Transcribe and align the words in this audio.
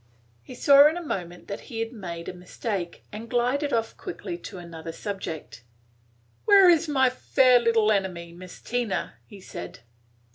He 0.41 0.55
saw 0.55 0.87
in 0.87 0.97
a 0.97 1.03
moment 1.05 1.47
that 1.47 1.59
he 1.69 1.79
had 1.79 1.93
made 1.93 2.27
a 2.27 2.33
mistake, 2.33 3.03
and 3.11 3.29
glided 3.29 3.71
off 3.71 3.95
quickly 3.97 4.35
to 4.39 4.57
another 4.57 4.91
subject. 4.91 5.63
"Where 6.45 6.71
's 6.75 6.87
my 6.87 7.11
fair 7.11 7.59
little 7.59 7.91
enemy, 7.91 8.33
Miss 8.33 8.59
Tina?" 8.61 9.13
he 9.27 9.39
said. 9.39 9.81